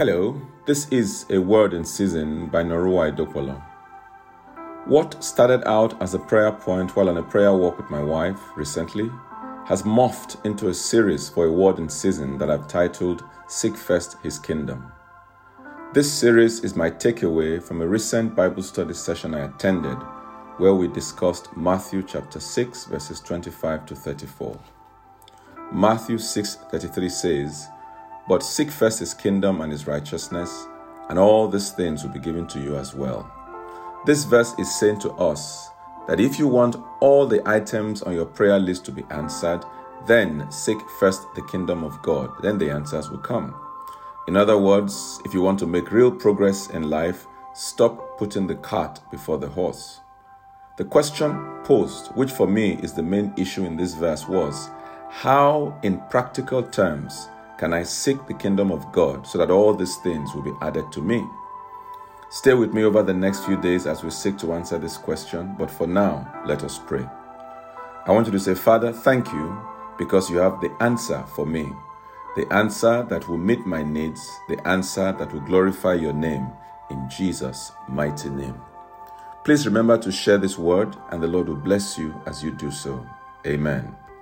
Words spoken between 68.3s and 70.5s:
to say, Father, thank you because you